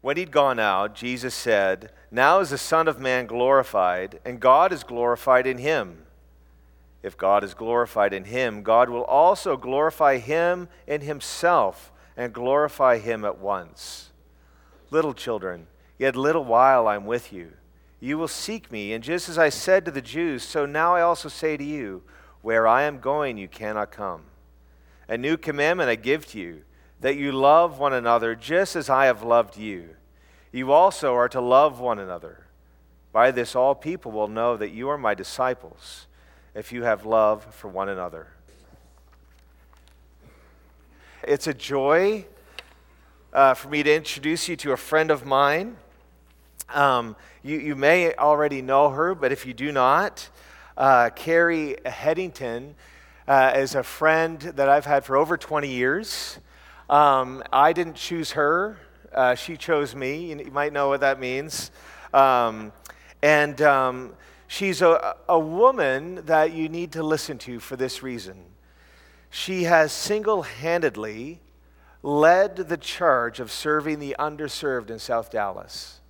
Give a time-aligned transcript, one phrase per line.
[0.00, 4.72] When he'd gone out, Jesus said, Now is the Son of Man glorified, and God
[4.72, 6.04] is glorified in him.
[7.02, 12.98] If God is glorified in him, God will also glorify him in himself and glorify
[12.98, 14.10] him at once.
[14.90, 15.66] Little children,
[15.98, 17.52] yet little while I'm with you.
[18.00, 21.02] You will seek me, and just as I said to the Jews, so now I
[21.02, 22.02] also say to you,
[22.42, 24.22] where I am going, you cannot come.
[25.08, 26.62] A new commandment I give to you
[27.00, 29.90] that you love one another just as I have loved you.
[30.52, 32.46] You also are to love one another.
[33.12, 36.06] By this, all people will know that you are my disciples
[36.54, 38.28] if you have love for one another.
[41.22, 42.26] It's a joy
[43.32, 45.76] uh, for me to introduce you to a friend of mine.
[46.72, 50.28] Um, you, you may already know her, but if you do not,
[50.76, 52.74] uh, Carrie Headington
[53.26, 56.38] uh, is a friend that I've had for over 20 years.
[56.88, 58.78] Um, I didn't choose her,
[59.12, 60.32] uh, she chose me.
[60.32, 61.70] You might know what that means.
[62.12, 62.72] Um,
[63.22, 64.14] and um,
[64.46, 68.44] she's a, a woman that you need to listen to for this reason.
[69.30, 71.40] She has single handedly
[72.02, 76.00] led the charge of serving the underserved in South Dallas.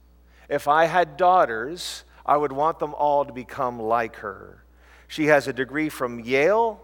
[0.49, 4.63] If I had daughters, I would want them all to become like her.
[5.09, 6.81] She has a degree from Yale,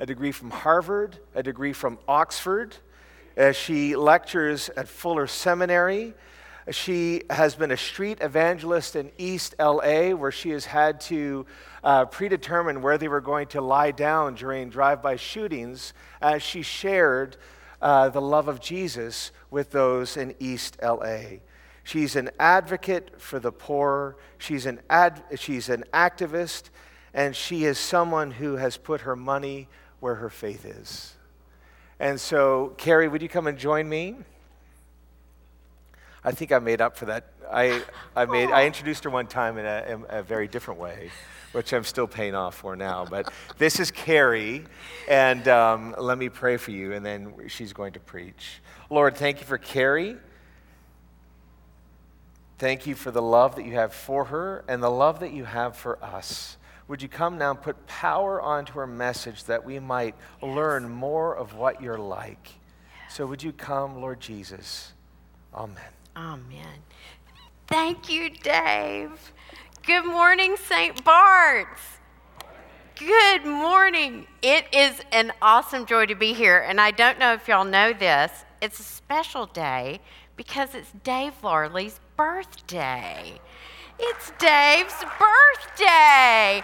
[0.00, 2.76] a degree from Harvard, a degree from Oxford.
[3.38, 6.12] As she lectures at Fuller Seminary,
[6.72, 11.46] she has been a street evangelist in East LA, where she has had to
[11.84, 16.62] uh, predetermine where they were going to lie down during drive by shootings as she
[16.62, 17.36] shared
[17.80, 21.38] uh, the love of Jesus with those in East LA.
[21.84, 26.70] She's an advocate for the poor, she's an, ad, she's an activist,
[27.14, 29.68] and she is someone who has put her money
[30.00, 31.14] where her faith is.
[32.00, 34.16] And so, Carrie, would you come and join me?
[36.24, 37.32] I think I made up for that.
[37.50, 37.82] I,
[38.14, 41.10] I, made, I introduced her one time in a, in a very different way,
[41.52, 43.06] which I'm still paying off for now.
[43.08, 44.64] But this is Carrie,
[45.08, 48.60] and um, let me pray for you, and then she's going to preach.
[48.90, 50.16] Lord, thank you for Carrie.
[52.58, 55.44] Thank you for the love that you have for her and the love that you
[55.44, 56.57] have for us.
[56.88, 60.56] Would you come now and put power onto our message that we might yes.
[60.56, 62.54] learn more of what you're like?
[63.04, 63.16] Yes.
[63.16, 64.92] So would you come, Lord Jesus?
[65.54, 65.92] Amen.
[66.16, 66.82] Amen.
[67.66, 69.32] Thank you, Dave.
[69.86, 71.04] Good morning, St.
[71.04, 71.82] Bart's.
[72.96, 74.26] Good morning.
[74.42, 76.58] It is an awesome joy to be here.
[76.58, 80.00] And I don't know if y'all know this, it's a special day
[80.36, 83.38] because it's Dave Larley's birthday.
[84.00, 86.62] It's Dave's birthday.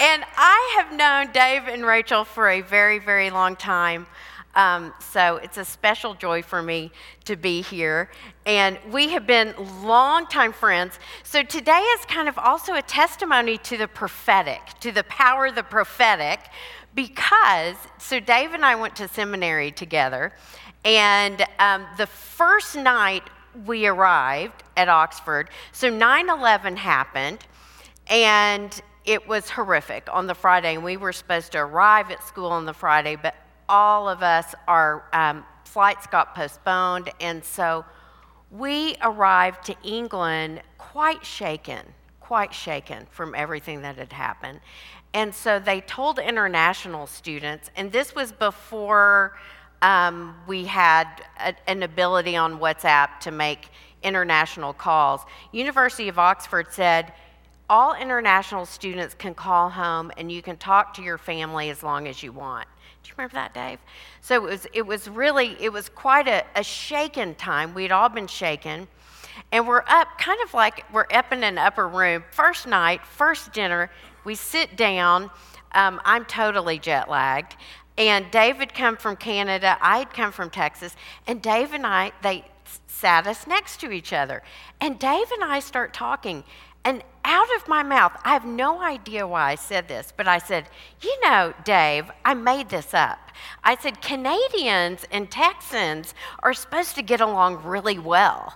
[0.00, 4.06] And I have known Dave and Rachel for a very, very long time.
[4.54, 6.90] Um, so it's a special joy for me
[7.26, 8.10] to be here.
[8.46, 10.98] And we have been longtime friends.
[11.24, 15.54] So today is kind of also a testimony to the prophetic, to the power of
[15.54, 16.40] the prophetic,
[16.94, 20.32] because, so Dave and I went to seminary together.
[20.86, 23.24] And um, the first night
[23.66, 25.50] we arrived at Oxford.
[25.72, 27.46] So 9 11 happened,
[28.08, 30.74] and it was horrific on the Friday.
[30.74, 33.34] And we were supposed to arrive at school on the Friday, but
[33.68, 37.10] all of us, our um, flights got postponed.
[37.20, 37.84] And so
[38.50, 41.80] we arrived to England quite shaken,
[42.20, 44.60] quite shaken from everything that had happened.
[45.14, 49.36] And so they told international students, and this was before
[49.82, 51.06] um, we had
[51.38, 53.68] a, an ability on WhatsApp to make
[54.02, 55.20] international calls.
[55.52, 57.12] University of Oxford said
[57.68, 62.06] all international students can call home and you can talk to your family as long
[62.06, 62.66] as you want.
[63.02, 63.78] Do you remember that, Dave?
[64.20, 67.74] So it was, it was really, it was quite a, a shaken time.
[67.74, 68.86] We'd all been shaken.
[69.50, 72.22] And we're up, kind of like we're up in an upper room.
[72.30, 73.90] First night, first dinner,
[74.24, 75.30] we sit down.
[75.74, 77.56] Um, I'm totally jet lagged.
[77.98, 82.12] And Dave had come from Canada, I had come from Texas, and Dave and I,
[82.22, 82.44] they
[82.86, 84.42] sat us next to each other.
[84.80, 86.44] And Dave and I start talking,
[86.84, 90.38] and out of my mouth, I have no idea why I said this, but I
[90.38, 90.66] said,
[91.00, 93.30] You know, Dave, I made this up.
[93.62, 98.54] I said, Canadians and Texans are supposed to get along really well.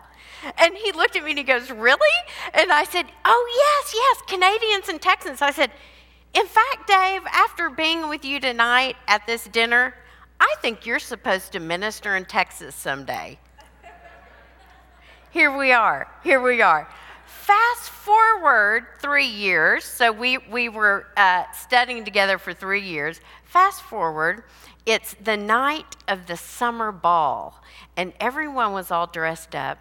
[0.59, 2.17] And he looked at me and he goes, Really?
[2.53, 5.43] And I said, Oh, yes, yes, Canadians and Texans.
[5.43, 5.71] I said,
[6.37, 9.95] in fact, Dave, after being with you tonight at this dinner,
[10.39, 13.39] I think you're supposed to minister in Texas someday.
[15.31, 16.11] Here we are.
[16.23, 16.89] Here we are.
[17.27, 19.85] Fast forward three years.
[19.85, 23.21] So we, we were uh, studying together for three years.
[23.45, 24.45] Fast forward,
[24.85, 27.63] it's the night of the summer ball,
[27.97, 29.79] and everyone was all dressed up.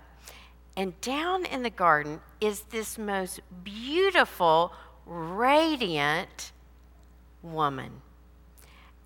[0.78, 4.74] And down in the garden is this most beautiful,
[5.06, 6.52] radiant
[7.42, 8.02] woman.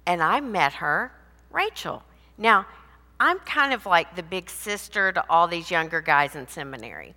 [0.06, 1.12] And I met her,
[1.52, 2.04] Rachel.
[2.38, 2.66] Now,
[3.20, 7.16] I'm kind of like the big sister to all these younger guys in seminary.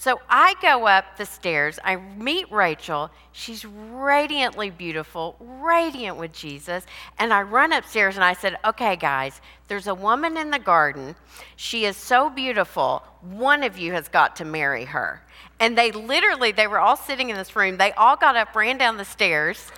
[0.00, 3.10] So I go up the stairs, I meet Rachel.
[3.32, 6.86] She's radiantly beautiful, radiant with Jesus.
[7.18, 11.16] And I run upstairs and I said, Okay, guys, there's a woman in the garden.
[11.54, 13.02] She is so beautiful.
[13.20, 15.22] One of you has got to marry her.
[15.60, 17.76] And they literally, they were all sitting in this room.
[17.76, 19.70] They all got up, ran down the stairs.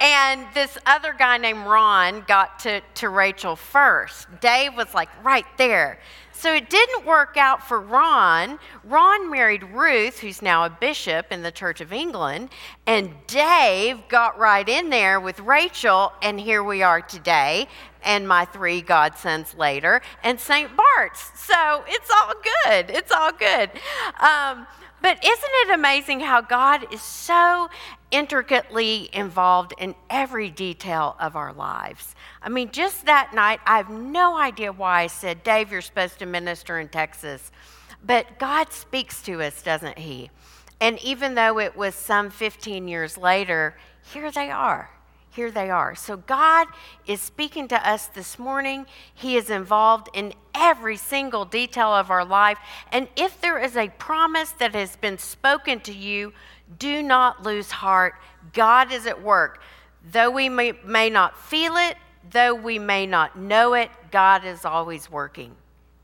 [0.00, 4.28] And this other guy named Ron got to, to Rachel first.
[4.40, 5.98] Dave was like right there.
[6.38, 8.58] So it didn't work out for Ron.
[8.84, 12.50] Ron married Ruth, who's now a bishop in the Church of England,
[12.86, 17.68] and Dave got right in there with Rachel, and here we are today,
[18.04, 20.70] and my three godsons later, and St.
[20.76, 21.30] Bart's.
[21.40, 22.90] So it's all good.
[22.90, 23.70] It's all good.
[24.20, 24.66] Um,
[25.06, 27.70] but isn't it amazing how God is so
[28.10, 32.16] intricately involved in every detail of our lives?
[32.42, 36.18] I mean, just that night, I have no idea why I said, Dave, you're supposed
[36.18, 37.52] to minister in Texas.
[38.04, 40.28] But God speaks to us, doesn't He?
[40.80, 43.76] And even though it was some 15 years later,
[44.12, 44.90] here they are
[45.36, 45.94] here they are.
[45.94, 46.66] So God
[47.06, 48.86] is speaking to us this morning.
[49.14, 52.58] He is involved in every single detail of our life.
[52.90, 56.32] And if there is a promise that has been spoken to you,
[56.78, 58.14] do not lose heart.
[58.54, 59.60] God is at work.
[60.10, 61.96] Though we may, may not feel it,
[62.30, 65.54] though we may not know it, God is always working.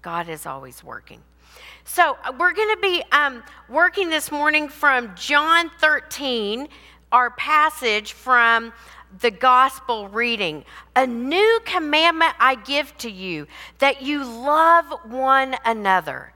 [0.03, 1.23] God is always working.
[1.85, 6.69] So, uh, we're going to be um, working this morning from John 13,
[7.11, 8.73] our passage from
[9.21, 10.65] the gospel reading.
[10.97, 13.47] A new commandment I give to you
[13.79, 16.33] that you love one another.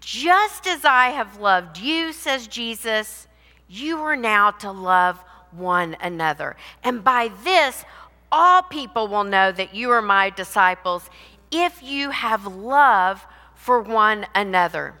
[0.00, 3.26] Just as I have loved you, says Jesus,
[3.68, 5.22] you are now to love
[5.52, 6.56] one another.
[6.82, 7.84] And by this,
[8.32, 11.10] all people will know that you are my disciples
[11.50, 14.94] if you have love for one another.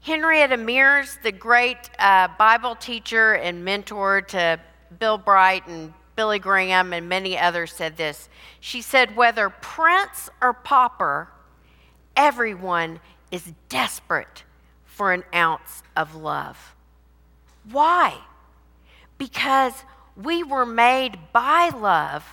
[0.00, 4.58] Henrietta Mears, the great uh, Bible teacher and mentor to
[4.98, 8.28] Bill Bright and Billy Graham and many others said this.
[8.60, 11.28] She said, Whether prince or pauper,
[12.16, 13.00] everyone
[13.30, 14.44] is desperate
[14.84, 16.74] for an ounce of love.
[17.70, 18.18] Why?
[19.16, 19.84] Because
[20.16, 22.24] we were made by love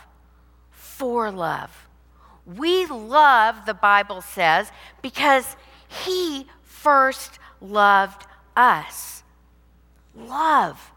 [0.71, 1.87] for love.
[2.45, 4.71] We love, the Bible says,
[5.01, 5.55] because
[5.87, 8.25] He first loved
[8.55, 9.23] us.
[10.15, 10.91] Love.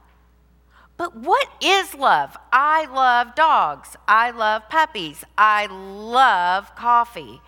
[0.98, 2.36] But what is love?
[2.52, 3.96] I love dogs.
[4.06, 5.24] I love puppies.
[5.38, 7.40] I love coffee.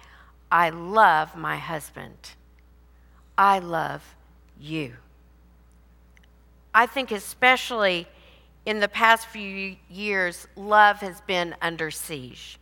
[0.51, 2.31] I love my husband.
[3.37, 4.15] I love
[4.59, 4.95] you.
[6.73, 8.07] I think, especially
[8.65, 12.59] in the past few years, love has been under siege.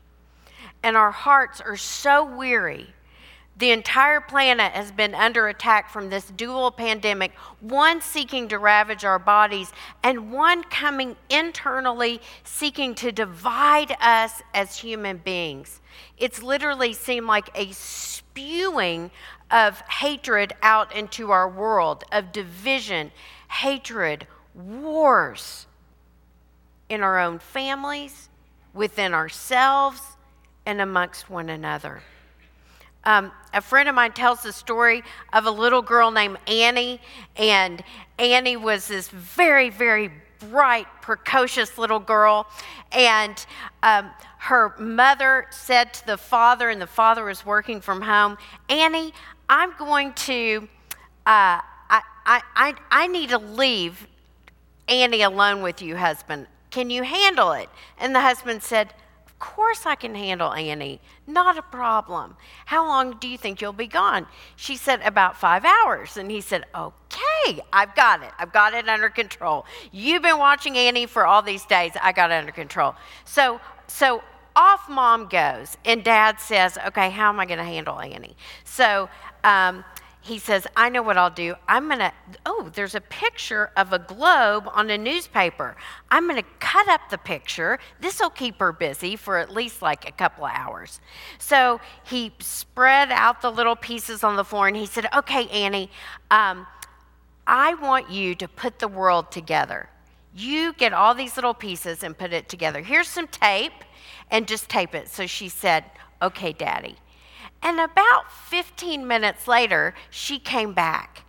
[0.82, 2.86] And our hearts are so weary
[3.58, 9.04] the entire planet has been under attack from this dual pandemic, one seeking to ravage
[9.04, 9.72] our bodies,
[10.02, 15.80] and one coming internally seeking to divide us as human beings.
[16.16, 19.10] It's literally seemed like a spewing
[19.50, 23.10] of hatred out into our world, of division,
[23.50, 25.66] hatred, wars
[26.88, 28.28] in our own families,
[28.72, 30.00] within ourselves,
[30.64, 32.02] and amongst one another.
[33.08, 37.00] Um, a friend of mine tells the story of a little girl named Annie,
[37.36, 37.82] and
[38.18, 40.12] Annie was this very, very
[40.50, 42.46] bright, precocious little girl.
[42.92, 43.46] And
[43.82, 48.36] um, her mother said to the father, and the father was working from home,
[48.68, 49.14] Annie,
[49.48, 50.68] I'm going to,
[51.24, 54.06] uh, I, I, I, I need to leave
[54.86, 56.46] Annie alone with you, husband.
[56.70, 57.70] Can you handle it?
[57.96, 58.92] And the husband said,
[59.38, 61.00] course I can handle Annie.
[61.26, 62.36] Not a problem.
[62.66, 64.26] How long do you think you'll be gone?
[64.56, 66.16] She said, About five hours.
[66.16, 68.30] And he said, Okay, I've got it.
[68.38, 69.66] I've got it under control.
[69.92, 71.92] You've been watching Annie for all these days.
[72.02, 72.94] I got it under control.
[73.24, 74.22] So, so
[74.56, 78.36] off mom goes, and dad says, Okay, how am I going to handle Annie?
[78.64, 79.08] So,
[79.44, 79.84] um,
[80.28, 81.54] he says, I know what I'll do.
[81.66, 82.12] I'm going to,
[82.44, 85.74] oh, there's a picture of a globe on a newspaper.
[86.10, 87.78] I'm going to cut up the picture.
[88.00, 91.00] This will keep her busy for at least like a couple of hours.
[91.38, 95.90] So he spread out the little pieces on the floor and he said, Okay, Annie,
[96.30, 96.66] um,
[97.46, 99.88] I want you to put the world together.
[100.34, 102.82] You get all these little pieces and put it together.
[102.82, 103.72] Here's some tape
[104.30, 105.08] and just tape it.
[105.08, 105.84] So she said,
[106.20, 106.96] Okay, Daddy.
[107.62, 111.24] And about 15 minutes later, she came back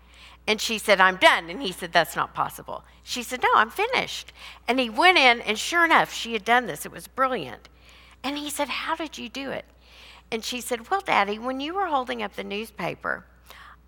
[0.47, 1.49] and she said, I'm done.
[1.49, 2.83] And he said, That's not possible.
[3.03, 4.33] She said, No, I'm finished.
[4.67, 6.85] And he went in, and sure enough, she had done this.
[6.85, 7.69] It was brilliant.
[8.23, 9.65] And he said, How did you do it?
[10.31, 13.25] And she said, Well, Daddy, when you were holding up the newspaper,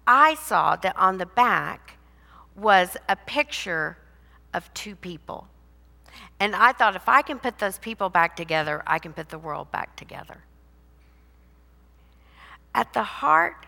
[0.05, 1.97] I saw that on the back
[2.55, 3.97] was a picture
[4.53, 5.47] of two people.
[6.39, 9.39] And I thought, if I can put those people back together, I can put the
[9.39, 10.43] world back together.
[12.73, 13.65] At the heart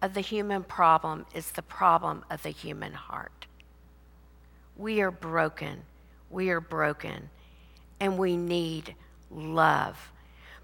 [0.00, 3.46] of the human problem is the problem of the human heart.
[4.76, 5.82] We are broken.
[6.30, 7.30] We are broken.
[8.00, 8.94] And we need
[9.30, 10.12] love.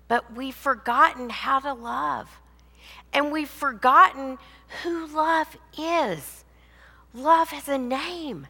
[0.09, 2.29] But we've forgotten how to love.
[3.13, 4.39] And we've forgotten
[4.83, 6.45] who love is.
[7.15, 8.47] Love has a name.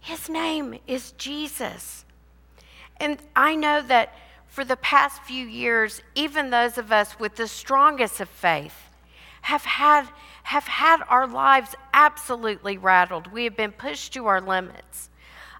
[0.00, 2.04] His name is Jesus.
[2.98, 4.14] And I know that
[4.54, 8.88] for the past few years, even those of us with the strongest of faith
[9.42, 10.06] have had,
[10.44, 13.32] have had our lives absolutely rattled.
[13.32, 15.10] We have been pushed to our limits.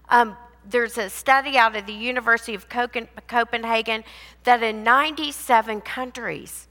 [0.07, 4.05] Um, there's a study out of the University of Copenhagen
[4.45, 6.69] that in 97 countries,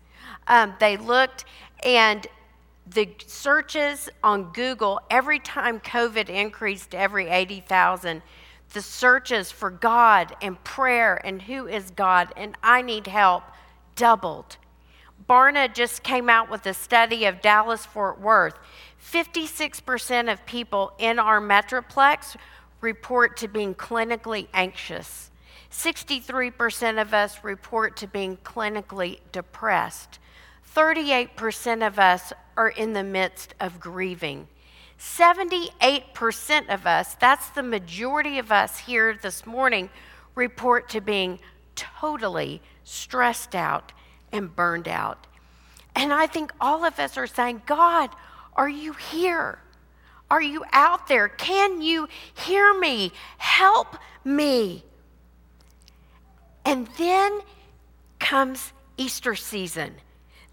[0.49, 1.45] um, they looked
[1.83, 2.27] and
[2.87, 8.23] the searches on Google, every time COVID increased every 80,000,
[8.75, 13.45] the searches for God and prayer and who is God and I need help
[13.97, 14.57] doubled.
[15.29, 18.59] Barna just came out with a study of Dallas Fort Worth.
[19.01, 22.37] 56% of people in our Metroplex
[22.81, 25.31] report to being clinically anxious.
[25.71, 30.19] 63% of us report to being clinically depressed.
[30.75, 34.49] 38% of us are in the midst of grieving.
[35.05, 39.91] 78% of us, that's the majority of us here this morning,
[40.35, 41.39] report to being
[41.77, 43.93] totally stressed out
[44.33, 45.27] and burned out.
[45.95, 48.11] And I think all of us are saying, God,
[48.57, 49.59] are you here?
[50.31, 51.29] Are you out there?
[51.29, 53.13] Can you hear me?
[53.37, 54.85] Help me.
[56.65, 57.41] And then
[58.19, 59.97] comes Easter season,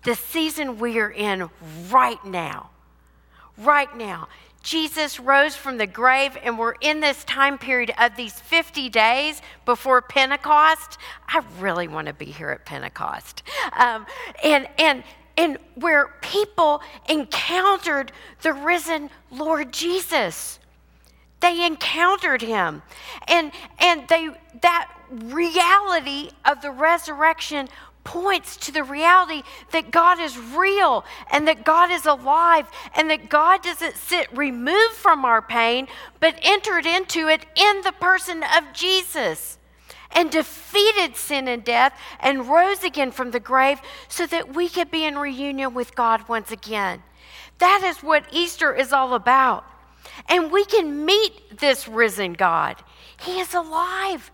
[0.03, 1.49] the season we are in
[1.89, 2.70] right now.
[3.57, 4.27] Right now.
[4.63, 9.41] Jesus rose from the grave, and we're in this time period of these 50 days
[9.65, 10.99] before Pentecost.
[11.27, 13.41] I really want to be here at Pentecost.
[13.75, 14.05] Um,
[14.43, 15.03] and, and
[15.37, 20.59] and where people encountered the risen Lord Jesus.
[21.39, 22.83] They encountered him.
[23.27, 24.29] And, and they,
[24.61, 27.69] that reality of the resurrection
[28.03, 33.29] points to the reality that God is real and that God is alive and that
[33.29, 35.87] God doesn't sit removed from our pain,
[36.19, 39.57] but entered into it in the person of Jesus
[40.13, 44.91] and defeated sin and death and rose again from the grave so that we could
[44.91, 47.01] be in reunion with God once again.
[47.59, 49.65] That is what Easter is all about.
[50.27, 52.77] And we can meet this risen God.
[53.21, 54.31] He is alive,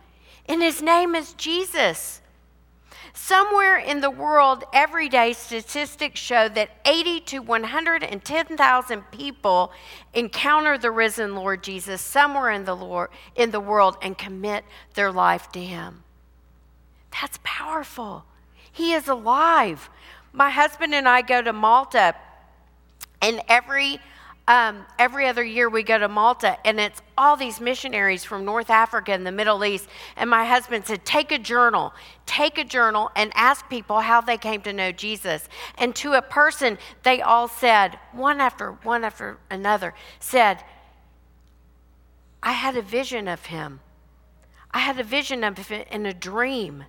[0.48, 2.22] and his name is Jesus.
[3.20, 9.72] Somewhere in the world, every day, statistics show that 80 to 110,000 people
[10.14, 15.12] encounter the risen Lord Jesus somewhere in the, Lord, in the world and commit their
[15.12, 16.04] life to Him.
[17.20, 18.24] That's powerful.
[18.72, 19.90] He is alive.
[20.32, 22.16] My husband and I go to Malta,
[23.20, 24.00] and every
[24.48, 28.70] um, every other year we go to Malta, and it's all these missionaries from North
[28.70, 29.90] Africa and the Middle East.
[30.16, 31.94] And my husband said, Take a journal,
[32.26, 35.50] take a journal, and ask people how they came to know Jesus.
[35.78, 40.64] And to a person, they all said, one after one after another, said,
[42.42, 43.82] I had a vision of him.
[44.72, 46.86] I had a vision of him in a dream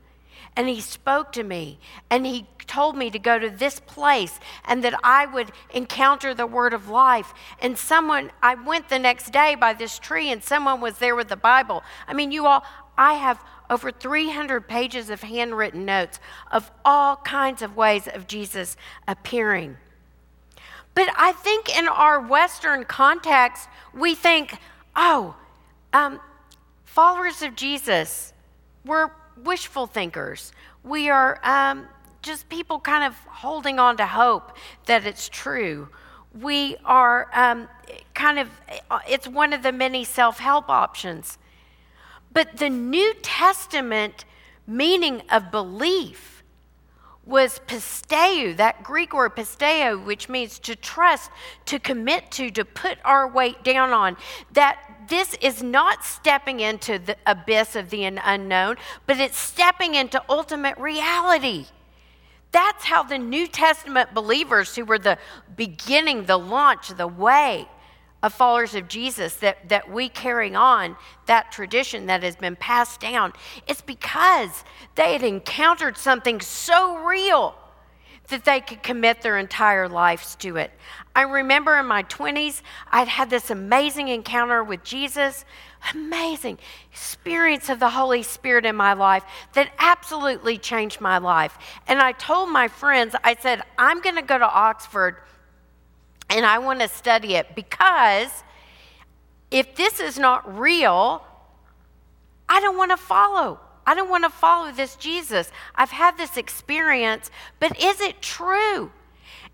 [0.56, 1.78] and he spoke to me
[2.10, 6.46] and he told me to go to this place and that I would encounter the
[6.46, 7.32] word of life.
[7.60, 11.28] And someone, I went the next day by this tree and someone was there with
[11.28, 11.82] the Bible.
[12.06, 12.64] I mean, you all,
[12.96, 18.76] I have over 300 pages of handwritten notes of all kinds of ways of Jesus
[19.06, 19.76] appearing.
[20.94, 24.58] But I think in our Western context, we think,
[24.96, 25.36] oh,
[25.92, 26.20] um,
[26.84, 28.32] followers of Jesus,
[28.84, 29.10] we're
[29.44, 30.52] wishful thinkers.
[30.82, 31.86] We are um,
[32.22, 35.88] just people kind of holding on to hope that it's true.
[36.38, 37.68] We are um,
[38.14, 38.48] kind of,
[39.08, 41.38] it's one of the many self help options.
[42.32, 44.24] But the New Testament
[44.66, 46.42] meaning of belief
[47.28, 51.30] was pisteu, that Greek word pisteu, which means to trust,
[51.66, 54.16] to commit to, to put our weight down on.
[54.52, 54.78] That
[55.08, 60.78] this is not stepping into the abyss of the unknown, but it's stepping into ultimate
[60.78, 61.66] reality.
[62.52, 65.18] That's how the New Testament believers, who were the
[65.56, 67.68] beginning, the launch, the way
[68.22, 70.96] of followers of Jesus, that, that we carry on
[71.26, 73.32] that tradition that has been passed down,
[73.66, 77.54] it's because they had encountered something so real
[78.28, 80.70] that they could commit their entire lives to it.
[81.18, 85.44] I remember in my 20s, I'd had this amazing encounter with Jesus,
[85.92, 86.60] amazing
[86.92, 91.58] experience of the Holy Spirit in my life that absolutely changed my life.
[91.88, 95.16] And I told my friends, I said, I'm going to go to Oxford
[96.30, 98.30] and I want to study it because
[99.50, 101.24] if this is not real,
[102.48, 103.58] I don't want to follow.
[103.84, 105.50] I don't want to follow this Jesus.
[105.74, 108.92] I've had this experience, but is it true?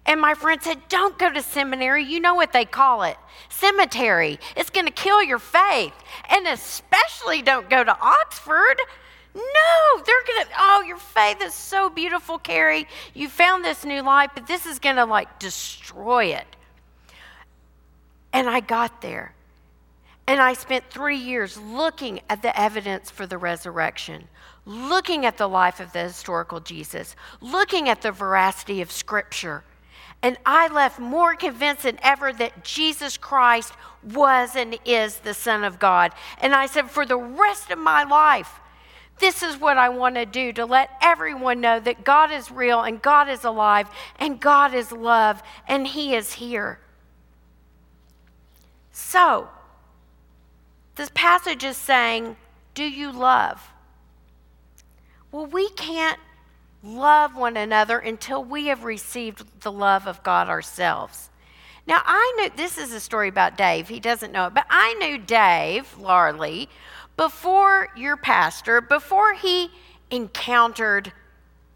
[0.06, 2.04] And my friend said, Don't go to seminary.
[2.04, 3.16] You know what they call it
[3.48, 4.38] cemetery.
[4.56, 5.94] It's going to kill your faith.
[6.30, 8.76] And especially don't go to Oxford.
[9.34, 12.86] No, they're going to, oh, your faith is so beautiful, Carrie.
[13.14, 16.46] You found this new life, but this is going to like destroy it.
[18.32, 19.34] And I got there.
[20.26, 24.28] And I spent three years looking at the evidence for the resurrection,
[24.64, 29.64] looking at the life of the historical Jesus, looking at the veracity of Scripture.
[30.22, 35.64] And I left more convinced than ever that Jesus Christ was and is the Son
[35.64, 36.12] of God.
[36.40, 38.60] And I said, for the rest of my life,
[39.20, 42.82] this is what I want to do to let everyone know that God is real
[42.82, 46.80] and God is alive and God is love and He is here.
[48.90, 49.48] So,
[50.96, 52.36] this passage is saying,
[52.74, 53.72] Do you love?
[55.30, 56.18] Well, we can't
[56.84, 61.30] love one another until we have received the love of God ourselves.
[61.86, 63.88] Now, I knew this is a story about Dave.
[63.88, 66.68] He doesn't know it, but I knew Dave Larley
[67.16, 69.70] before your pastor, before he
[70.10, 71.12] encountered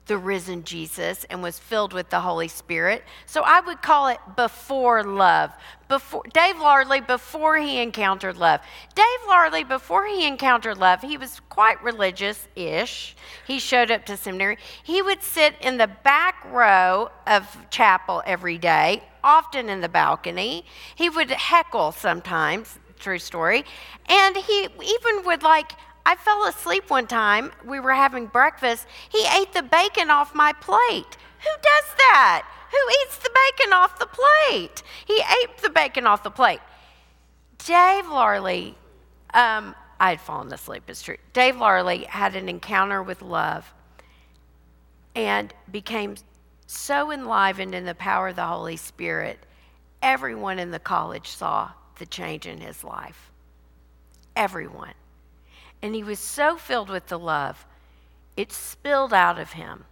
[0.08, 3.04] the risen Jesus and was filled with the Holy Spirit.
[3.26, 5.52] So I would call it before love.
[5.88, 8.60] Before Dave Larley before he encountered love.
[8.94, 13.16] Dave Larley before he encountered love, he was quite religious-ish.
[13.46, 14.58] He showed up to seminary.
[14.82, 20.66] He would sit in the back row of chapel every day, often in the balcony.
[20.94, 23.64] He would heckle sometimes, true story.
[24.08, 25.72] And he even would like
[26.08, 27.52] I fell asleep one time.
[27.66, 28.86] We were having breakfast.
[29.10, 31.18] He ate the bacon off my plate.
[31.40, 32.48] Who does that?
[32.70, 34.82] Who eats the bacon off the plate?
[35.04, 36.60] He ate the bacon off the plate.
[37.58, 38.74] Dave Larley,
[39.34, 41.18] um, I had fallen asleep, it's true.
[41.34, 43.70] Dave Larley had an encounter with love
[45.14, 46.16] and became
[46.66, 49.40] so enlivened in the power of the Holy Spirit.
[50.00, 53.30] Everyone in the college saw the change in his life.
[54.34, 54.94] Everyone.
[55.82, 57.66] And he was so filled with the love,
[58.36, 59.84] it spilled out of him.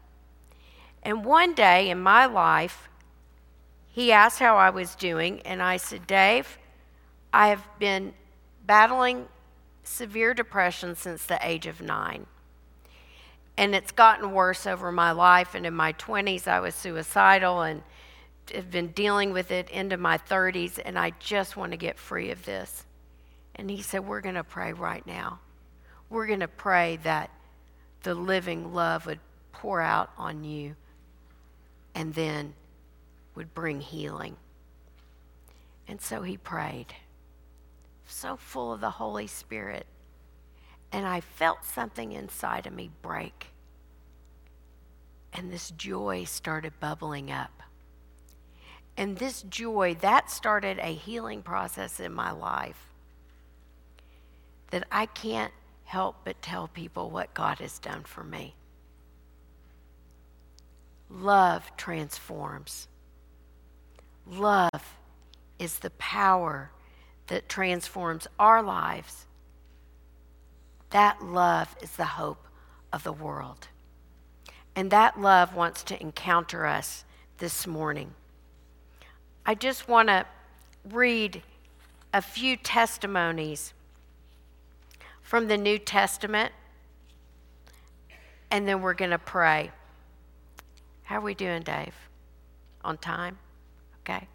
[1.03, 2.89] And one day in my life,
[3.87, 6.59] he asked how I was doing, and I said, Dave,
[7.33, 8.13] I have been
[8.67, 9.29] battling
[9.85, 12.27] severe depression since the age of nine.
[13.57, 15.55] And it's gotten worse over my life.
[15.55, 17.83] And in my 20s, I was suicidal and
[18.55, 22.31] have been dealing with it into my 30s, and I just want to get free
[22.31, 22.85] of this.
[23.55, 25.41] And he said, We're going to pray right now
[26.11, 27.31] we're going to pray that
[28.03, 29.21] the living love would
[29.53, 30.77] pour out on you
[31.95, 32.55] and then
[33.35, 34.37] would bring healing.
[35.89, 36.95] And so he prayed,
[38.07, 39.87] so full of the Holy Spirit.
[40.93, 43.49] And I felt something inside of me break.
[45.33, 47.63] And this joy started bubbling up.
[48.97, 52.87] And this joy, that started a healing process in my life
[54.71, 55.53] that I can't
[55.87, 58.55] help but tell people what God has done for me.
[61.09, 62.89] Love transforms.
[64.27, 64.97] Love
[65.59, 66.71] is the power
[67.29, 69.27] that transforms our lives.
[70.91, 72.47] That love is the hope
[72.93, 73.69] of the world.
[74.75, 77.05] And that love wants to encounter us
[77.39, 78.15] this morning.
[79.45, 80.27] I just want to
[80.91, 81.43] read
[82.13, 83.73] a few testimonies
[85.27, 86.53] from the New Testament,
[88.53, 89.73] and then we're going to pray.
[91.03, 91.95] How are we doing, Dave?
[92.85, 93.37] On time?
[94.01, 94.29] Okay.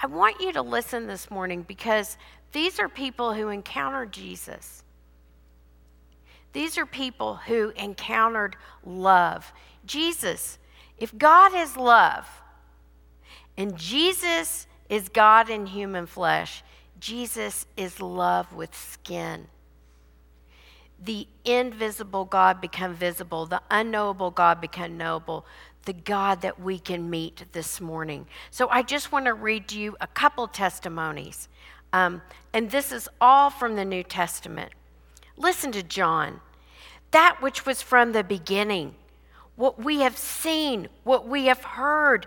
[0.00, 2.16] I want you to listen this morning because
[2.50, 4.82] these are people who encountered Jesus.
[6.52, 9.52] These are people who encountered love.
[9.86, 10.58] Jesus,
[10.98, 12.26] if God is love
[13.56, 16.63] and Jesus is God in human flesh,
[17.00, 19.48] Jesus is love with skin.
[20.98, 25.44] the invisible God become visible, the unknowable God become knowable,
[25.84, 28.26] the God that we can meet this morning.
[28.50, 31.48] So I just want to read to you a couple testimonies.
[31.92, 34.72] Um, and this is all from the New Testament.
[35.36, 36.40] Listen to John.
[37.10, 38.94] That which was from the beginning,
[39.56, 42.26] what we have seen, what we have heard,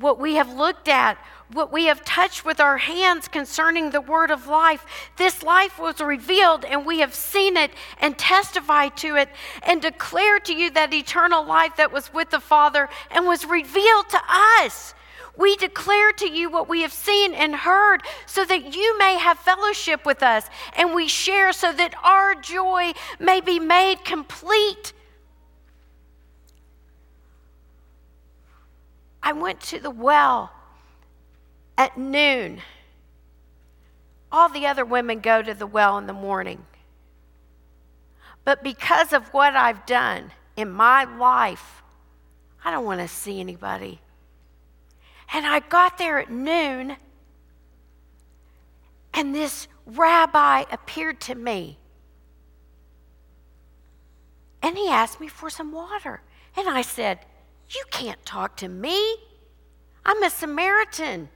[0.00, 1.18] what we have looked at,
[1.52, 4.86] what we have touched with our hands concerning the word of life.
[5.16, 9.28] This life was revealed, and we have seen it and testified to it
[9.62, 14.08] and declare to you that eternal life that was with the Father and was revealed
[14.10, 14.20] to
[14.62, 14.94] us.
[15.36, 19.38] We declare to you what we have seen and heard so that you may have
[19.38, 24.92] fellowship with us, and we share so that our joy may be made complete.
[29.30, 30.50] I went to the well
[31.78, 32.62] at noon.
[34.32, 36.66] All the other women go to the well in the morning.
[38.44, 41.80] But because of what I've done in my life,
[42.64, 44.00] I don't want to see anybody.
[45.32, 46.96] And I got there at noon,
[49.14, 51.78] and this rabbi appeared to me.
[54.60, 56.20] And he asked me for some water.
[56.56, 57.20] And I said,
[57.70, 59.16] You can't talk to me.
[60.04, 61.28] I'm a Samaritan.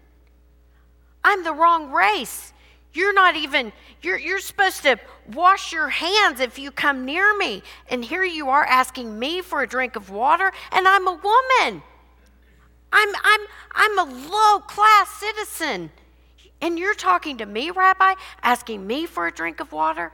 [1.23, 2.53] I'm the wrong race.
[2.93, 4.99] You're not even, you're, you're supposed to
[5.33, 7.63] wash your hands if you come near me.
[7.89, 11.83] And here you are asking me for a drink of water, and I'm a woman.
[12.93, 13.41] I'm, I'm,
[13.73, 15.91] I'm a low class citizen.
[16.61, 20.13] And you're talking to me, Rabbi, asking me for a drink of water?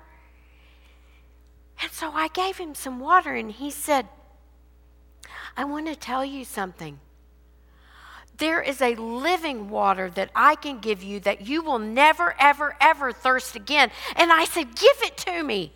[1.82, 4.08] And so I gave him some water, and he said,
[5.56, 7.00] I want to tell you something.
[8.38, 12.74] There is a living water that I can give you that you will never, ever,
[12.80, 13.90] ever thirst again.
[14.16, 15.72] And I said, Give it to me.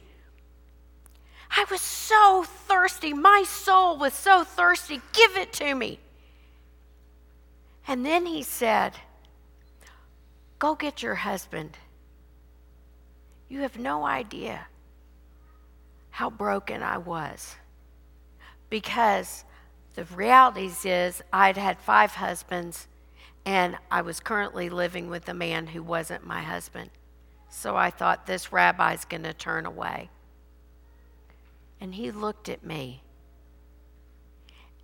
[1.51, 3.13] I was so thirsty.
[3.13, 5.03] My soul was so thirsty.
[5.13, 5.99] Give it to me.
[7.87, 8.95] And then he said,
[10.59, 11.77] Go get your husband.
[13.49, 14.67] You have no idea
[16.11, 17.57] how broken I was.
[18.75, 19.45] Because
[19.95, 22.89] the realities is I'd had five husbands
[23.47, 26.91] and I was currently living with a man who wasn't my husband.
[27.49, 30.11] So I thought this rabbi's going to turn away.
[31.81, 33.05] And he looked at me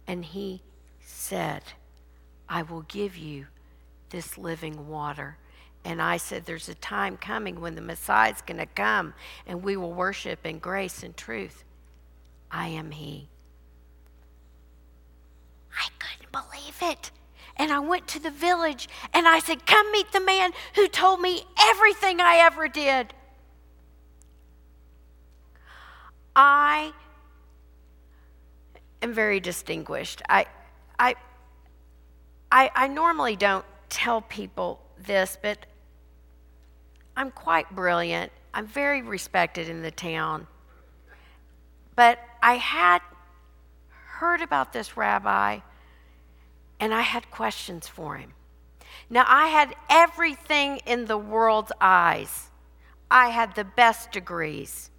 [0.07, 0.62] and he
[1.00, 1.64] said,
[2.48, 3.48] I will give you
[4.11, 5.37] this living water.
[5.85, 9.14] And I said, There's a time coming when the Messiah's going to come
[9.48, 11.64] and we will worship in grace and truth.
[12.53, 13.26] I am He.
[15.81, 17.11] I couldn't believe it.
[17.57, 21.21] And I went to the village and I said, Come meet the man who told
[21.21, 23.14] me everything I ever did.
[26.37, 26.93] I
[29.03, 30.23] am very distinguished.
[30.29, 30.47] I,
[30.99, 31.14] I,
[32.53, 35.66] I, I normally don't tell people this, but
[37.16, 38.33] I'm quite brilliant.
[38.55, 40.47] I'm very respected in the town.
[41.97, 43.01] But I had
[43.88, 45.61] heard about this rabbi
[46.81, 48.33] and I had questions for him.
[49.11, 52.49] Now, I had everything in the world's eyes.
[53.11, 54.90] I had the best degrees.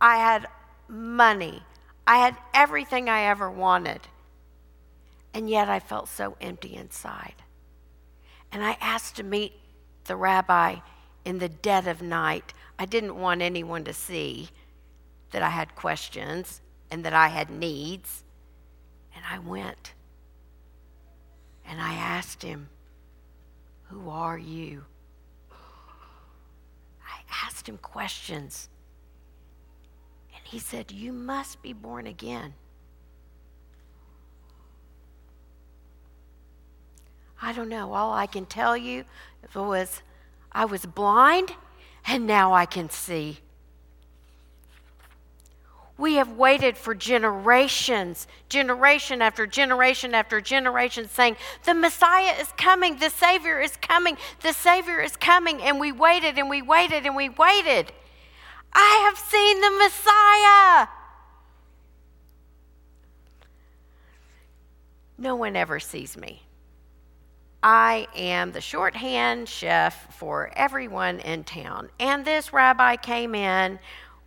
[0.00, 0.46] I had
[0.88, 1.62] money.
[2.06, 4.00] I had everything I ever wanted.
[5.32, 7.42] And yet I felt so empty inside.
[8.52, 9.54] And I asked to meet
[10.04, 10.76] the rabbi
[11.24, 12.52] in the dead of night.
[12.78, 14.50] I didn't want anyone to see
[15.30, 18.22] that I had questions and that I had needs.
[19.14, 19.94] And I went.
[21.68, 22.68] And I asked him,
[23.84, 24.84] Who are you?
[25.50, 28.68] I asked him questions.
[30.34, 32.54] And he said, You must be born again.
[37.40, 37.92] I don't know.
[37.92, 39.04] All I can tell you
[39.54, 40.02] was
[40.52, 41.52] I was blind
[42.06, 43.38] and now I can see.
[45.98, 52.98] We have waited for generations, generation after generation after generation, saying, The Messiah is coming,
[52.98, 55.62] the Savior is coming, the Savior is coming.
[55.62, 57.92] And we waited and we waited and we waited.
[58.74, 60.88] I have seen the Messiah.
[65.18, 66.42] No one ever sees me.
[67.62, 71.88] I am the shorthand chef for everyone in town.
[71.98, 73.78] And this rabbi came in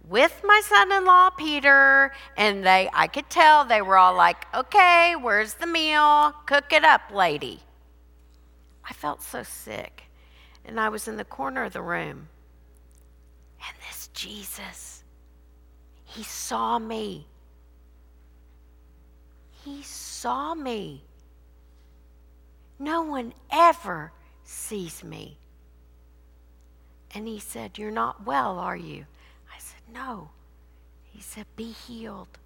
[0.08, 5.56] with my son-in-law Peter, and they I could tell they were all like, "Okay, where's
[5.56, 6.34] the meal?
[6.46, 7.62] Cook it up, lady."
[8.90, 10.04] I felt so sick.
[10.66, 12.30] And I was in the corner of the room.
[13.66, 15.04] And this Jesus,
[16.04, 17.28] He saw me.
[19.64, 21.04] He saw me.
[22.80, 25.38] No one ever sees me.
[27.14, 29.06] And he said, You're not well, are you?
[29.94, 30.30] No.
[31.04, 32.38] He said, Be healed.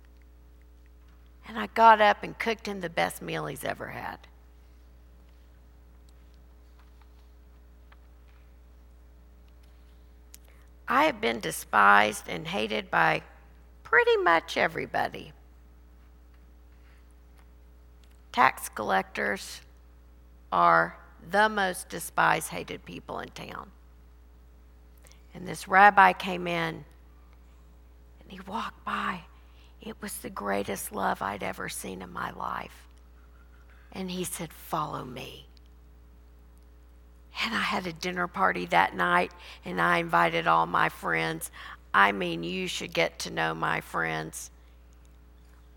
[1.48, 4.20] And I got up and cooked him the best meal he's ever had.
[10.88, 13.24] I have been despised and hated by
[13.84, 15.34] pretty much everybody.
[18.32, 19.62] Tax collectors
[20.52, 20.98] are
[21.30, 23.72] the most despised, hated people in town.
[25.34, 26.86] And this rabbi came in
[28.24, 29.22] and he walked by.
[29.82, 32.88] It was the greatest love I'd ever seen in my life.
[33.92, 35.48] And he said, Follow me.
[37.44, 39.32] And I had a dinner party that night
[39.66, 41.52] and I invited all my friends.
[41.94, 44.52] I mean, you should get to know my friends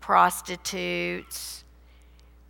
[0.07, 1.65] prostitutes,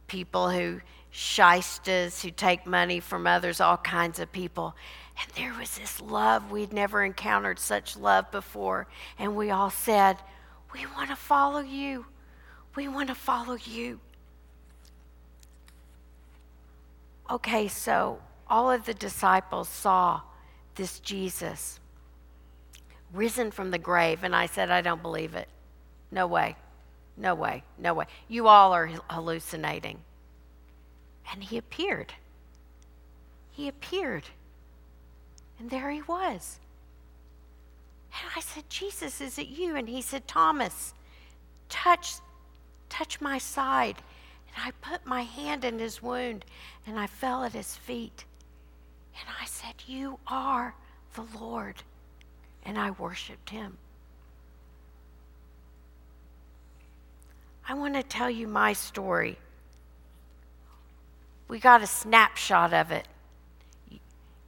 [0.06, 0.80] people who
[1.12, 4.76] shystas, who take money from others, all kinds of people.
[5.20, 6.52] And there was this love.
[6.52, 8.88] We'd never encountered such love before.
[9.18, 10.18] And we all said,
[10.74, 12.06] We want to follow you.
[12.76, 14.00] We want to follow you.
[17.30, 20.22] Okay, so all of the disciples saw
[20.76, 21.80] this Jesus
[23.12, 24.24] risen from the grave.
[24.24, 25.48] And I said, I don't believe it.
[26.12, 26.56] No way.
[27.18, 27.64] No way.
[27.78, 28.06] No way.
[28.28, 30.00] You all are hallucinating.
[31.32, 32.14] And he appeared.
[33.52, 34.24] He appeared.
[35.60, 36.60] And there he was.
[38.22, 39.76] And I said, Jesus, is it you?
[39.76, 40.94] And he said, Thomas,
[41.70, 42.16] touch,
[42.90, 43.98] touch my side.
[44.56, 46.46] And I put my hand in his wound
[46.86, 48.26] and I fell at his feet.
[49.20, 50.76] And I said, You are
[51.16, 51.76] the Lord.
[52.64, 53.78] And I worshiped him.
[57.70, 59.38] I want to tell you my story.
[61.48, 63.08] We got a snapshot of it.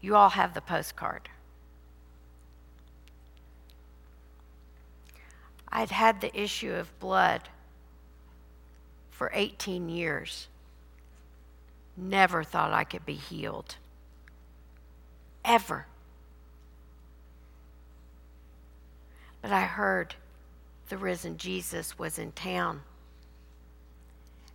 [0.01, 1.29] You all have the postcard.
[5.71, 7.49] I'd had the issue of blood
[9.11, 10.47] for 18 years.
[11.95, 13.75] Never thought I could be healed.
[15.43, 15.85] Ever.
[19.41, 20.15] But I heard
[20.89, 22.81] the risen Jesus was in town.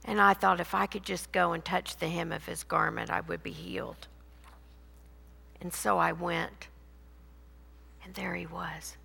[0.04, 3.10] And I thought if I could just go and touch the hem of his garment,
[3.10, 4.08] I would be healed.
[5.64, 6.68] And so I went.
[8.04, 8.96] And there he was.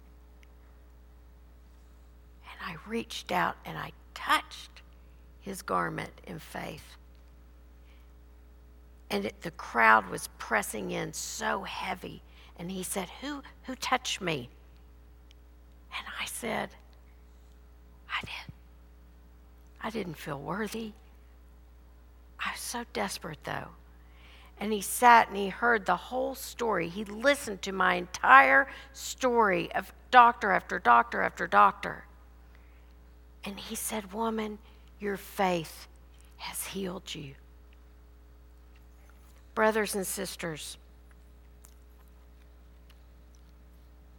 [2.44, 4.82] And I reached out and I touched
[5.40, 6.84] his garment in faith.
[9.10, 12.22] And it, the crowd was pressing in so heavy.
[12.58, 14.50] And he said, Who, who touched me?
[15.98, 16.70] And I said,
[18.10, 18.54] I did.
[19.82, 20.92] I didn't feel worthy.
[22.38, 23.70] I was so desperate, though.
[24.60, 26.90] And he sat and he heard the whole story.
[26.90, 32.06] He listened to my entire story of doctor after doctor after doctor.
[33.46, 34.60] And he said, Woman,
[35.00, 35.88] your faith
[36.38, 37.36] has healed you.
[39.56, 40.78] Brothers and sisters,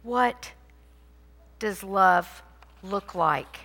[0.03, 0.51] what
[1.59, 2.41] does love
[2.81, 3.59] look like?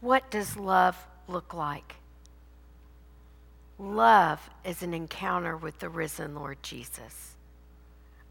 [0.00, 0.96] What does love
[1.28, 1.96] look like?
[3.80, 7.36] Love is an encounter with the risen Lord Jesus.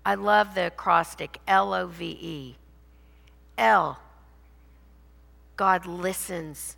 [0.05, 2.55] I love the acrostic L O V E.
[3.57, 3.99] L,
[5.57, 6.77] God listens.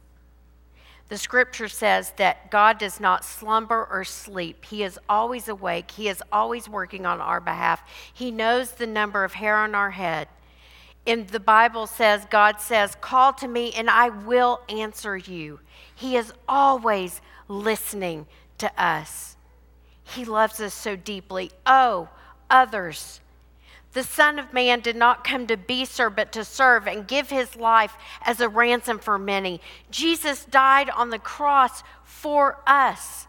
[1.09, 4.63] The scripture says that God does not slumber or sleep.
[4.65, 5.91] He is always awake.
[5.91, 7.83] He is always working on our behalf.
[8.13, 10.29] He knows the number of hair on our head
[11.05, 15.59] And the Bible says, God says, Call to me and I will answer you.
[15.95, 18.27] He is always listening
[18.61, 19.35] to us.
[20.03, 21.51] He loves us so deeply.
[21.65, 22.09] Oh,
[22.49, 23.19] others.
[23.93, 27.29] The Son of Man did not come to be served, but to serve and give
[27.29, 27.95] his life
[28.25, 29.59] as a ransom for many.
[29.89, 33.27] Jesus died on the cross for us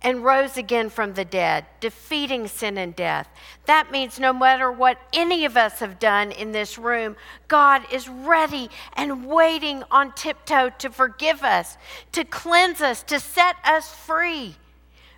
[0.00, 3.28] and rose again from the dead, defeating sin and death.
[3.66, 7.16] That means no matter what any of us have done in this room,
[7.48, 11.76] God is ready and waiting on tiptoe to forgive us,
[12.12, 14.54] to cleanse us, to set us free.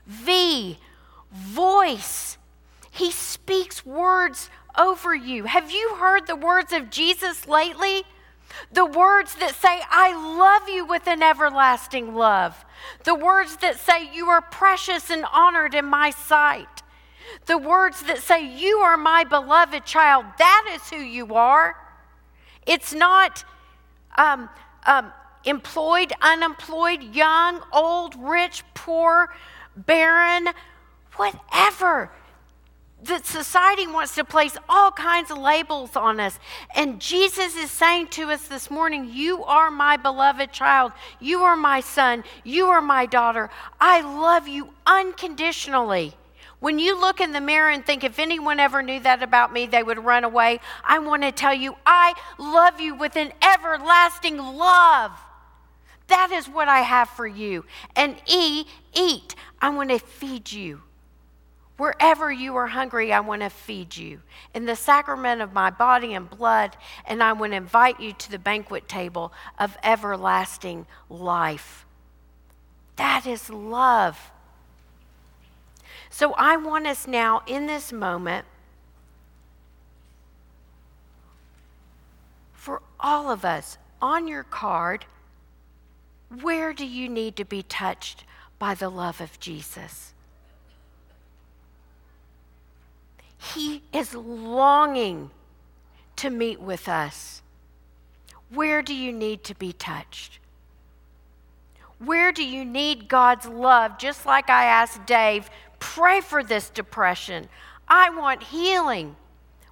[0.06, 0.78] V,
[1.32, 2.38] voice.
[2.90, 5.44] He speaks words over you.
[5.44, 8.04] Have you heard the words of Jesus lately?
[8.72, 12.64] The words that say, I love you with an everlasting love.
[13.04, 16.82] The words that say, You are precious and honored in my sight.
[17.46, 20.24] The words that say, You are my beloved child.
[20.38, 21.76] That is who you are.
[22.66, 23.44] It's not
[24.16, 24.48] um,
[24.86, 25.12] um,
[25.44, 29.32] employed, unemployed, young, old, rich, poor,
[29.76, 30.48] barren,
[31.16, 32.10] whatever.
[33.04, 36.38] That society wants to place all kinds of labels on us.
[36.76, 40.92] And Jesus is saying to us this morning, You are my beloved child.
[41.18, 42.24] You are my son.
[42.44, 43.48] You are my daughter.
[43.80, 46.14] I love you unconditionally.
[46.60, 49.64] When you look in the mirror and think, if anyone ever knew that about me,
[49.64, 54.36] they would run away, I want to tell you, I love you with an everlasting
[54.36, 55.12] love.
[56.10, 57.64] That is what I have for you.
[57.94, 59.34] And E, eat.
[59.62, 60.82] I want to feed you.
[61.76, 64.20] Wherever you are hungry, I want to feed you.
[64.52, 68.30] In the sacrament of my body and blood, and I want to invite you to
[68.30, 71.86] the banquet table of everlasting life.
[72.96, 74.30] That is love.
[76.10, 78.44] So I want us now in this moment
[82.52, 85.06] for all of us on your card,
[86.42, 88.24] where do you need to be touched
[88.58, 90.12] by the love of Jesus?
[93.54, 95.30] He is longing
[96.16, 97.42] to meet with us.
[98.50, 100.38] Where do you need to be touched?
[101.98, 103.98] Where do you need God's love?
[103.98, 107.48] Just like I asked Dave, Pray for this depression.
[107.88, 109.16] I want healing.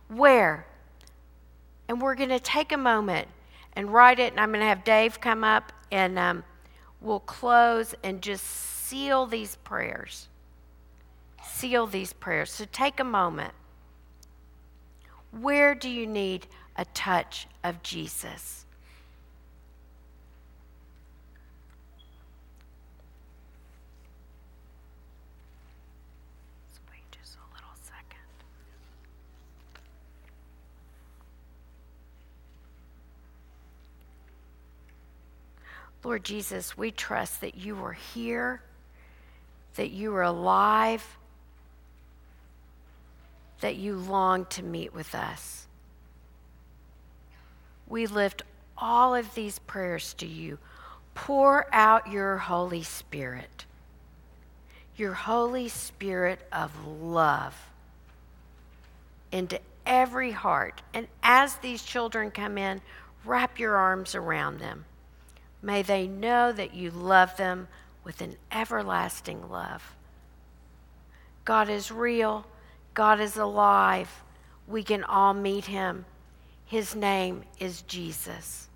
[0.08, 0.66] Where?
[1.86, 3.28] And we're going to take a moment
[3.74, 6.44] and write it, and I'm going to have Dave come up and um,
[7.00, 10.28] we'll close and just seal these prayers.
[11.44, 12.50] Seal these prayers.
[12.50, 13.52] So take a moment.
[15.30, 16.46] Where do you need
[16.76, 18.64] a touch of Jesus?
[36.04, 38.62] Lord Jesus, we trust that you are here,
[39.74, 41.18] that you are alive,
[43.60, 45.66] that you long to meet with us.
[47.88, 48.42] We lift
[48.76, 50.58] all of these prayers to you.
[51.14, 53.64] Pour out your Holy Spirit,
[54.96, 57.56] your Holy Spirit of love
[59.32, 60.80] into every heart.
[60.94, 62.80] And as these children come in,
[63.24, 64.84] wrap your arms around them.
[65.62, 67.68] May they know that you love them
[68.04, 69.94] with an everlasting love.
[71.44, 72.46] God is real,
[72.94, 74.22] God is alive.
[74.66, 76.04] We can all meet him.
[76.66, 78.68] His name is Jesus.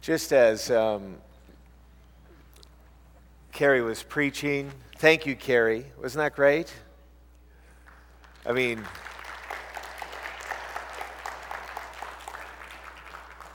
[0.00, 1.18] Just as um,
[3.52, 5.84] Carrie was preaching, thank you, Carrie.
[6.00, 6.72] Wasn't that great?
[8.48, 8.82] I mean,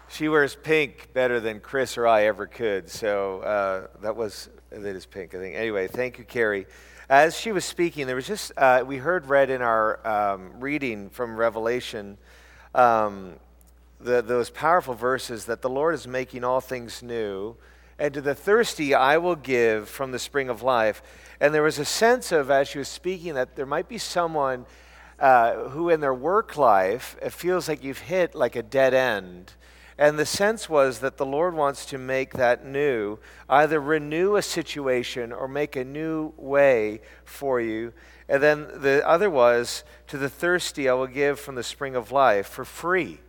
[0.08, 2.92] she wears pink better than Chris or I ever could.
[2.92, 5.56] So uh, that was, that is pink, I think.
[5.56, 6.68] Anyway, thank you, Carrie.
[7.10, 11.10] As she was speaking, there was just, uh, we heard read in our um, reading
[11.10, 12.20] from Revelation
[12.76, 13.34] um,
[14.00, 17.56] the, those powerful verses that the Lord is making all things new.
[18.04, 21.02] And to the thirsty, I will give from the spring of life.
[21.40, 24.66] And there was a sense of, as she was speaking, that there might be someone
[25.22, 29.54] uh, who in their work life, it feels like you've hit like a dead end.
[29.98, 34.42] And the sense was that the Lord wants to make that new, either renew a
[34.42, 37.94] situation or make a new way for you.
[38.28, 42.12] And then the other was, to the thirsty I will give from the spring of
[42.12, 43.22] life for free.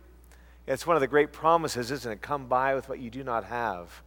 [0.67, 2.21] It's one of the great promises, isn't it?
[2.21, 4.01] Come by with what you do not have.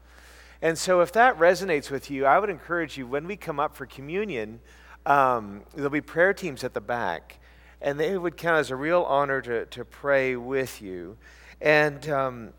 [0.60, 3.76] And so, if that resonates with you, I would encourage you when we come up
[3.76, 4.60] for communion,
[5.06, 7.38] um, there'll be prayer teams at the back,
[7.80, 11.16] and they would count as a real honor to, to pray with you.
[11.60, 12.52] And um,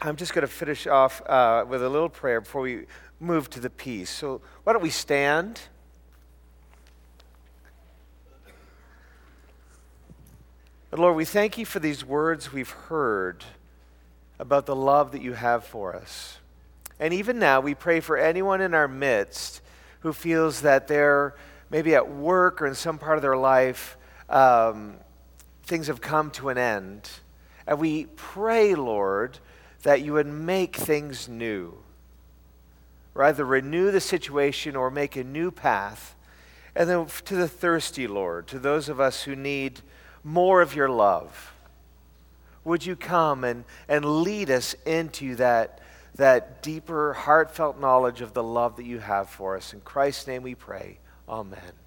[0.00, 2.86] I'm just going to finish off uh, with a little prayer before we
[3.20, 4.10] move to the peace.
[4.10, 5.60] So, why don't we stand?
[10.90, 13.44] But Lord, we thank you for these words we've heard
[14.38, 16.38] about the love that you have for us.
[16.98, 19.60] And even now, we pray for anyone in our midst
[20.00, 21.34] who feels that they're
[21.70, 23.96] maybe at work or in some part of their life,
[24.28, 24.96] um,
[25.64, 27.10] things have come to an end.
[27.66, 29.38] And we pray, Lord,
[29.82, 31.74] that you would make things new.
[33.14, 36.14] Or either renew the situation or make a new path.
[36.74, 39.80] And then to the thirsty, Lord, to those of us who need
[40.22, 41.54] more of your love,
[42.64, 45.80] would you come and, and lead us into that
[46.16, 49.72] that deeper, heartfelt knowledge of the love that you have for us.
[49.72, 50.98] In Christ's name we pray.
[51.28, 51.85] Amen.